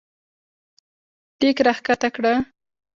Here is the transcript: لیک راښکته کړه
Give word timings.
لیک 1.39 1.57
راښکته 1.65 2.09
کړه 2.15 2.33